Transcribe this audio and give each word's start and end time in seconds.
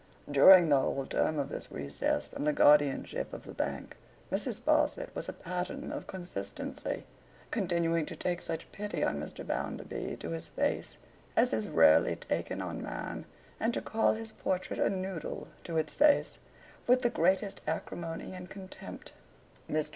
During 0.31 0.69
the 0.69 0.79
whole 0.79 1.05
term 1.05 1.37
of 1.37 1.49
this 1.49 1.71
recess 1.71 2.25
from 2.25 2.43
the 2.43 2.53
guardianship 2.53 3.31
of 3.33 3.43
the 3.43 3.53
Bank, 3.53 3.97
Mrs. 4.31 4.59
Sparsit 4.59 5.13
was 5.13 5.29
a 5.29 5.33
pattern 5.33 5.91
of 5.91 6.07
consistency; 6.07 7.03
continuing 7.51 8.07
to 8.07 8.15
take 8.15 8.41
such 8.41 8.71
pity 8.71 9.03
on 9.03 9.19
Mr. 9.19 9.45
Bounderby 9.45 10.17
to 10.21 10.31
his 10.31 10.47
face, 10.47 10.97
as 11.37 11.53
is 11.53 11.67
rarely 11.67 12.15
taken 12.15 12.63
on 12.63 12.81
man, 12.81 13.25
and 13.59 13.75
to 13.75 13.81
call 13.83 14.13
his 14.15 14.31
portrait 14.31 14.79
a 14.79 14.89
Noodle 14.89 15.49
to 15.65 15.77
its 15.77 15.93
face, 15.93 16.39
with 16.87 17.03
the 17.03 17.11
greatest 17.11 17.61
acrimony 17.67 18.33
and 18.33 18.49
contempt. 18.49 19.13
Mr. 19.69 19.89